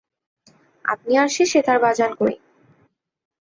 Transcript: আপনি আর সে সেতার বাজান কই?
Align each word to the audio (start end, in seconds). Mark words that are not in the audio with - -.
আপনি 0.85 1.13
আর 1.17 1.29
সে 1.35 1.43
সেতার 1.45 1.77
বাজান 1.79 2.11
কই? 2.19 2.35